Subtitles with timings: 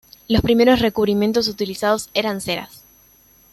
[0.27, 2.81] Los primeros recubrimientos utilizados eran ceras.